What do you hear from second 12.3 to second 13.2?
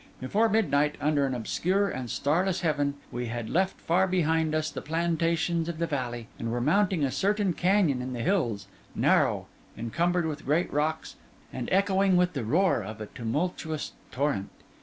the roar of a